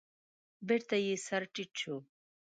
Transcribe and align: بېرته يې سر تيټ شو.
بېرته 0.67 0.95
يې 1.05 1.15
سر 1.25 1.43
تيټ 1.53 1.71
شو. 1.81 1.95